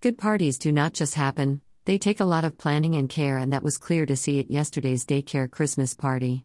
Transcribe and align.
Good 0.00 0.16
parties 0.16 0.58
do 0.58 0.70
not 0.70 0.92
just 0.92 1.16
happen, 1.16 1.60
they 1.84 1.98
take 1.98 2.20
a 2.20 2.24
lot 2.24 2.44
of 2.44 2.56
planning 2.56 2.94
and 2.94 3.08
care, 3.08 3.36
and 3.36 3.52
that 3.52 3.64
was 3.64 3.78
clear 3.78 4.06
to 4.06 4.14
see 4.14 4.38
at 4.38 4.48
yesterday's 4.48 5.04
daycare 5.04 5.50
Christmas 5.50 5.92
party. 5.92 6.44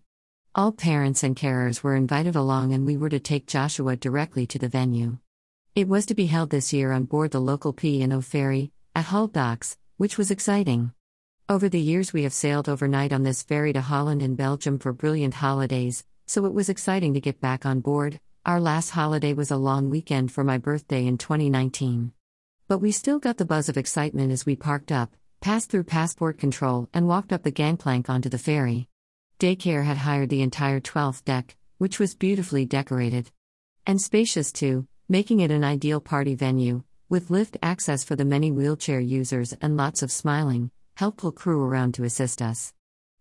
All 0.55 0.71
parents 0.71 1.21
and 1.21 1.35
carers 1.35 1.83
were 1.83 1.95
invited 1.95 2.35
along, 2.35 2.73
and 2.73 2.83
we 2.83 2.97
were 2.97 3.09
to 3.09 3.19
take 3.19 3.45
Joshua 3.45 3.95
directly 3.95 4.47
to 4.47 4.57
the 4.57 4.69
venue. 4.69 5.19
It 5.75 5.87
was 5.87 6.07
to 6.07 6.15
be 6.15 6.25
held 6.25 6.49
this 6.49 6.73
year 6.73 6.91
on 6.91 7.03
board 7.03 7.29
the 7.29 7.39
local 7.39 7.73
P&O 7.73 8.21
ferry 8.21 8.71
at 8.95 9.05
Hull 9.05 9.27
Docks, 9.27 9.77
which 9.97 10.17
was 10.17 10.31
exciting. 10.31 10.91
Over 11.47 11.69
the 11.69 11.79
years, 11.79 12.11
we 12.11 12.23
have 12.23 12.33
sailed 12.33 12.67
overnight 12.67 13.13
on 13.13 13.21
this 13.21 13.43
ferry 13.43 13.71
to 13.73 13.81
Holland 13.81 14.23
and 14.23 14.35
Belgium 14.35 14.79
for 14.79 14.93
brilliant 14.93 15.35
holidays, 15.35 16.03
so 16.25 16.45
it 16.45 16.55
was 16.55 16.69
exciting 16.69 17.13
to 17.13 17.21
get 17.21 17.39
back 17.39 17.67
on 17.67 17.81
board. 17.81 18.19
Our 18.47 18.59
last 18.59 18.89
holiday 18.89 19.33
was 19.33 19.51
a 19.51 19.57
long 19.57 19.91
weekend 19.91 20.31
for 20.31 20.43
my 20.43 20.57
birthday 20.57 21.05
in 21.05 21.19
2019. 21.19 22.13
But 22.67 22.79
we 22.79 22.91
still 22.91 23.19
got 23.19 23.37
the 23.37 23.45
buzz 23.45 23.67
of 23.67 23.77
excitement 23.77 24.31
as 24.31 24.45
we 24.45 24.55
parked 24.55 24.91
up, 24.91 25.15
passed 25.41 25.69
through 25.69 25.83
passport 25.83 26.37
control, 26.37 26.87
and 26.93 27.07
walked 27.07 27.33
up 27.33 27.43
the 27.43 27.51
gangplank 27.51 28.09
onto 28.09 28.29
the 28.29 28.37
ferry. 28.37 28.87
Daycare 29.37 29.83
had 29.83 29.97
hired 29.97 30.29
the 30.29 30.41
entire 30.41 30.79
12th 30.79 31.25
deck, 31.25 31.57
which 31.77 31.99
was 31.99 32.15
beautifully 32.15 32.65
decorated. 32.65 33.31
And 33.85 34.01
spacious 34.01 34.53
too, 34.53 34.87
making 35.09 35.41
it 35.41 35.51
an 35.51 35.65
ideal 35.65 35.99
party 35.99 36.35
venue, 36.35 36.83
with 37.09 37.29
lift 37.29 37.57
access 37.61 38.05
for 38.05 38.15
the 38.15 38.23
many 38.23 38.49
wheelchair 38.49 39.01
users 39.01 39.51
and 39.61 39.75
lots 39.75 40.01
of 40.01 40.11
smiling, 40.11 40.71
helpful 40.95 41.33
crew 41.33 41.61
around 41.61 41.93
to 41.95 42.05
assist 42.05 42.41
us. 42.41 42.73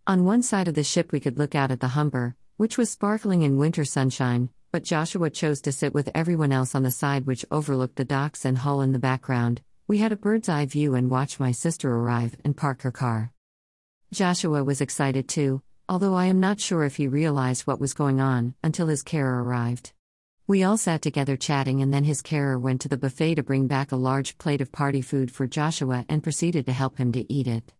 On 0.06 0.24
one 0.24 0.42
side 0.42 0.68
of 0.68 0.74
the 0.74 0.84
ship, 0.84 1.10
we 1.10 1.18
could 1.18 1.38
look 1.38 1.56
out 1.56 1.72
at 1.72 1.80
the 1.80 1.88
Humber, 1.88 2.36
which 2.58 2.78
was 2.78 2.90
sparkling 2.90 3.42
in 3.42 3.58
winter 3.58 3.84
sunshine, 3.84 4.50
but 4.72 4.82
Joshua 4.82 5.28
chose 5.28 5.60
to 5.60 5.70
sit 5.70 5.92
with 5.92 6.10
everyone 6.14 6.50
else 6.50 6.74
on 6.74 6.82
the 6.82 6.90
side 6.90 7.26
which 7.26 7.44
overlooked 7.50 7.96
the 7.96 8.06
docks 8.06 8.46
and 8.46 8.56
Hull 8.56 8.80
in 8.80 8.92
the 8.92 8.98
background. 8.98 9.60
We 9.86 9.98
had 9.98 10.12
a 10.12 10.16
bird's 10.16 10.48
eye 10.48 10.64
view 10.64 10.94
and 10.94 11.10
watched 11.10 11.38
my 11.38 11.52
sister 11.52 11.94
arrive 11.94 12.36
and 12.42 12.56
park 12.56 12.80
her 12.80 12.90
car. 12.90 13.32
Joshua 14.12 14.64
was 14.64 14.80
excited 14.80 15.28
too, 15.28 15.60
although 15.90 16.14
I 16.14 16.24
am 16.26 16.40
not 16.40 16.58
sure 16.58 16.84
if 16.84 16.96
he 16.96 17.06
realized 17.06 17.66
what 17.66 17.80
was 17.80 17.92
going 17.92 18.18
on 18.18 18.54
until 18.62 18.86
his 18.86 19.02
carer 19.02 19.44
arrived. 19.44 19.92
We 20.46 20.62
all 20.62 20.78
sat 20.78 21.02
together 21.02 21.36
chatting, 21.36 21.82
and 21.82 21.92
then 21.92 22.04
his 22.04 22.22
carer 22.22 22.58
went 22.58 22.80
to 22.80 22.88
the 22.88 22.96
buffet 22.96 23.34
to 23.36 23.42
bring 23.42 23.66
back 23.66 23.92
a 23.92 23.96
large 23.96 24.38
plate 24.38 24.62
of 24.62 24.72
party 24.72 25.02
food 25.02 25.30
for 25.30 25.46
Joshua 25.46 26.06
and 26.08 26.22
proceeded 26.22 26.64
to 26.66 26.72
help 26.72 26.96
him 26.96 27.12
to 27.12 27.30
eat 27.30 27.46
it. 27.46 27.72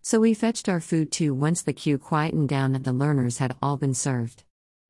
So 0.00 0.20
we 0.20 0.32
fetched 0.32 0.68
our 0.68 0.80
food 0.80 1.10
too 1.10 1.34
once 1.34 1.62
the 1.62 1.72
queue 1.72 1.98
quietened 1.98 2.48
down 2.48 2.76
and 2.76 2.84
the 2.84 2.92
learners 2.92 3.38
had 3.38 3.56
all 3.60 3.76
been 3.76 3.94
served. 3.94 4.44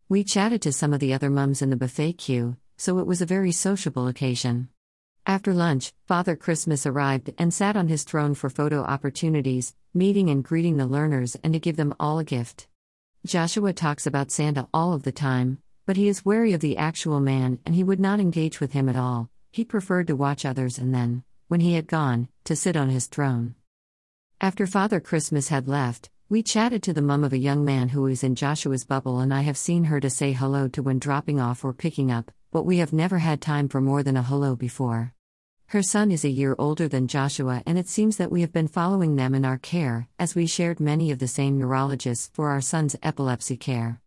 We 0.08 0.22
chatted 0.22 0.62
to 0.62 0.72
some 0.72 0.94
of 0.94 1.00
the 1.00 1.12
other 1.12 1.30
mums 1.30 1.62
in 1.62 1.70
the 1.70 1.76
buffet 1.76 2.12
queue, 2.12 2.56
so 2.76 3.00
it 3.00 3.08
was 3.08 3.20
a 3.20 3.26
very 3.26 3.50
sociable 3.50 4.06
occasion. 4.06 4.68
After 5.26 5.52
lunch, 5.52 5.92
Father 6.06 6.36
Christmas 6.36 6.86
arrived 6.86 7.34
and 7.38 7.52
sat 7.52 7.76
on 7.76 7.88
his 7.88 8.04
throne 8.04 8.34
for 8.34 8.48
photo 8.48 8.82
opportunities, 8.82 9.74
meeting 9.92 10.30
and 10.30 10.44
greeting 10.44 10.76
the 10.76 10.86
learners 10.86 11.36
and 11.42 11.52
to 11.54 11.58
give 11.58 11.74
them 11.74 11.92
all 11.98 12.20
a 12.20 12.24
gift. 12.24 12.68
Joshua 13.26 13.72
talks 13.72 14.06
about 14.06 14.30
Santa 14.30 14.68
all 14.72 14.92
of 14.92 15.02
the 15.02 15.10
time, 15.10 15.58
but 15.86 15.96
he 15.96 16.06
is 16.06 16.24
wary 16.24 16.52
of 16.52 16.60
the 16.60 16.76
actual 16.76 17.18
man 17.18 17.58
and 17.66 17.74
he 17.74 17.82
would 17.82 17.98
not 17.98 18.20
engage 18.20 18.60
with 18.60 18.74
him 18.74 18.88
at 18.88 18.94
all. 18.94 19.28
He 19.50 19.64
preferred 19.64 20.06
to 20.06 20.14
watch 20.14 20.44
others 20.44 20.78
and 20.78 20.94
then, 20.94 21.24
when 21.48 21.58
he 21.58 21.74
had 21.74 21.88
gone, 21.88 22.28
to 22.44 22.54
sit 22.54 22.76
on 22.76 22.90
his 22.90 23.06
throne. 23.08 23.56
After 24.40 24.68
Father 24.68 25.00
Christmas 25.00 25.48
had 25.48 25.66
left, 25.66 26.10
we 26.28 26.42
chatted 26.42 26.82
to 26.82 26.92
the 26.92 27.02
mum 27.02 27.22
of 27.22 27.32
a 27.32 27.38
young 27.38 27.64
man 27.64 27.88
who 27.88 28.04
is 28.06 28.24
in 28.24 28.34
Joshua's 28.34 28.84
bubble, 28.84 29.20
and 29.20 29.32
I 29.32 29.42
have 29.42 29.56
seen 29.56 29.84
her 29.84 30.00
to 30.00 30.10
say 30.10 30.32
hello 30.32 30.66
to 30.68 30.82
when 30.82 30.98
dropping 30.98 31.38
off 31.38 31.64
or 31.64 31.72
picking 31.72 32.10
up, 32.10 32.32
but 32.50 32.64
we 32.64 32.78
have 32.78 32.92
never 32.92 33.18
had 33.18 33.40
time 33.40 33.68
for 33.68 33.80
more 33.80 34.02
than 34.02 34.16
a 34.16 34.24
hello 34.24 34.56
before. 34.56 35.12
Her 35.66 35.84
son 35.84 36.10
is 36.10 36.24
a 36.24 36.28
year 36.28 36.56
older 36.58 36.88
than 36.88 37.06
Joshua, 37.06 37.62
and 37.64 37.78
it 37.78 37.88
seems 37.88 38.16
that 38.16 38.32
we 38.32 38.40
have 38.40 38.52
been 38.52 38.66
following 38.66 39.14
them 39.14 39.36
in 39.36 39.44
our 39.44 39.56
care, 39.56 40.08
as 40.18 40.34
we 40.34 40.48
shared 40.48 40.80
many 40.80 41.12
of 41.12 41.20
the 41.20 41.28
same 41.28 41.58
neurologists 41.58 42.28
for 42.32 42.50
our 42.50 42.60
son's 42.60 42.96
epilepsy 43.04 43.56
care. 43.56 44.00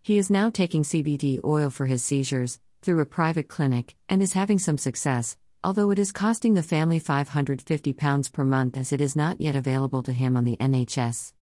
He 0.00 0.16
is 0.16 0.30
now 0.30 0.50
taking 0.50 0.84
CBD 0.84 1.40
oil 1.42 1.70
for 1.70 1.86
his 1.86 2.04
seizures 2.04 2.60
through 2.82 3.00
a 3.00 3.06
private 3.06 3.48
clinic 3.48 3.96
and 4.08 4.22
is 4.22 4.34
having 4.34 4.60
some 4.60 4.78
success, 4.78 5.36
although 5.64 5.90
it 5.90 5.98
is 5.98 6.12
costing 6.12 6.54
the 6.54 6.62
family 6.62 7.00
£550 7.00 8.32
per 8.32 8.44
month 8.44 8.76
as 8.76 8.92
it 8.92 9.00
is 9.00 9.16
not 9.16 9.40
yet 9.40 9.56
available 9.56 10.04
to 10.04 10.12
him 10.12 10.36
on 10.36 10.44
the 10.44 10.56
NHS. 10.58 11.32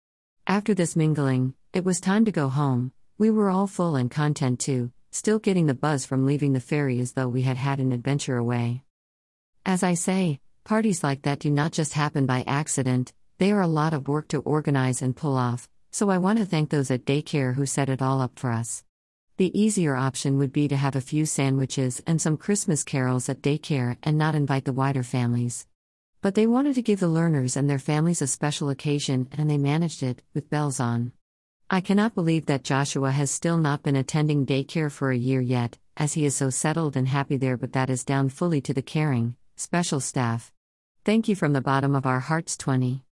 After 0.47 0.75
this 0.75 0.97
mingling, 0.97 1.55
it 1.73 1.85
was 1.85 2.01
time 2.01 2.25
to 2.25 2.33
go 2.33 2.49
home. 2.49 2.93
We 3.17 3.31
were 3.31 3.49
all 3.49 3.69
full 3.69 3.95
and 3.95 4.11
content 4.11 4.59
too, 4.59 4.91
still 5.13 5.39
getting 5.39 5.67
the 5.67 5.75
buzz 5.75 6.05
from 6.05 6.27
leaving 6.27 6.53
the 6.53 6.61
ferry 6.61 6.99
as 6.99 7.13
though 7.13 7.29
we 7.29 7.43
had 7.43 7.57
had 7.57 7.79
an 7.79 7.93
adventure 7.93 8.37
away. 8.37 8.83
As 9.65 9.85
I 9.85 9.95
say, 9.95 10.41
parties 10.65 11.05
like 11.05 11.23
that 11.23 11.39
do 11.39 11.51
not 11.51 11.71
just 11.71 11.93
happen 11.93 12.27
by 12.27 12.43
accident, 12.47 13.13
they 13.39 13.53
are 13.53 13.61
a 13.61 13.69
lot 13.69 13.95
of 13.95 14.09
work 14.09 14.29
to 14.29 14.41
organize 14.41 15.01
and 15.01 15.17
pull 15.17 15.37
off, 15.37 15.69
so 15.93 16.11
I 16.11 16.19
want 16.19 16.39
to 16.41 16.45
thank 16.45 16.71
those 16.71 16.91
at 16.91 17.05
daycare 17.05 17.55
who 17.55 17.65
set 17.65 17.89
it 17.89 18.03
all 18.03 18.21
up 18.21 18.39
for 18.39 18.51
us. 18.51 18.85
The 19.37 19.57
easier 19.59 19.95
option 19.95 20.39
would 20.39 20.53
be 20.53 20.67
to 20.69 20.77
have 20.77 20.97
a 20.97 21.01
few 21.01 21.25
sandwiches 21.25 22.03
and 22.07 22.21
some 22.21 22.37
Christmas 22.37 22.83
carols 22.83 23.29
at 23.29 23.43
daycare 23.43 23.97
and 24.03 24.19
not 24.19 24.35
invite 24.35 24.65
the 24.65 24.73
wider 24.73 25.05
families. 25.05 25.67
But 26.23 26.37
they 26.37 26.47
wanted 26.47 26.77
to 26.77 26.83
give 26.83 27.01
the 27.01 27.09
learners 27.09 27.57
and 27.57 27.69
their 27.69 27.81
families 27.81 28.23
a 28.23 28.29
special 28.29 28.71
occasion, 28.71 29.29
and 29.33 29.51
they 29.51 29.59
managed 29.59 30.05
it, 30.05 30.23
with 30.35 30.49
bells 30.49 30.79
on. 30.79 31.11
I 31.69 31.81
cannot 31.81 32.15
believe 32.15 32.47
that 32.47 32.63
Joshua 32.63 33.11
has 33.11 33.31
still 33.31 33.59
not 33.59 33.83
been 33.83 33.97
attending 33.97 34.47
daycare 34.47 34.91
for 34.91 35.11
a 35.11 35.17
year 35.17 35.41
yet, 35.41 35.79
as 35.97 36.13
he 36.13 36.25
is 36.25 36.37
so 36.37 36.49
settled 36.49 36.97
and 36.97 37.09
happy 37.09 37.37
there, 37.37 37.57
but 37.57 37.73
that 37.73 37.91
is 37.91 38.05
down 38.05 38.29
fully 38.29 38.61
to 38.61 38.73
the 38.73 38.83
caring, 38.83 39.35
special 39.57 39.99
staff. 39.99 40.53
Thank 41.05 41.29
you 41.29 41.35
from 41.35 41.55
the 41.55 41.61
bottom 41.61 41.97
of 41.97 42.07
our 42.07 42.21
hearts, 42.21 42.57
20. 42.57 43.01